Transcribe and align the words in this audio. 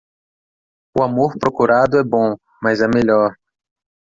O 0.97 1.03
amor 1.03 1.37
procurado 1.37 1.99
é 1.99 2.03
bom, 2.03 2.35
mas 2.59 2.81
é 2.81 2.87
melhor. 2.87 3.35